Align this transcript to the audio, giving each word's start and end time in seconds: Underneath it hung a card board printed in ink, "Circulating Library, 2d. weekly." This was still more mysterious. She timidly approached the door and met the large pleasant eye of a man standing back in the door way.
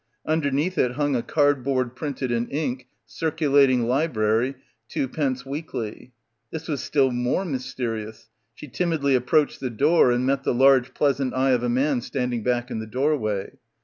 Underneath 0.25 0.79
it 0.79 0.93
hung 0.93 1.15
a 1.15 1.21
card 1.21 1.63
board 1.63 1.95
printed 1.95 2.31
in 2.31 2.47
ink, 2.47 2.87
"Circulating 3.05 3.83
Library, 3.85 4.55
2d. 4.89 5.45
weekly." 5.45 6.11
This 6.49 6.67
was 6.67 6.81
still 6.81 7.11
more 7.11 7.45
mysterious. 7.45 8.31
She 8.55 8.67
timidly 8.67 9.13
approached 9.13 9.59
the 9.59 9.69
door 9.69 10.09
and 10.11 10.25
met 10.25 10.43
the 10.43 10.55
large 10.55 10.95
pleasant 10.95 11.35
eye 11.35 11.51
of 11.51 11.61
a 11.61 11.69
man 11.69 12.01
standing 12.01 12.41
back 12.41 12.71
in 12.71 12.79
the 12.79 12.87
door 12.87 13.15
way. 13.15 13.59